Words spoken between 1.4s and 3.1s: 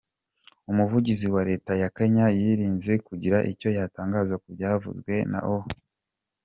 Leta ya Kenya yirinze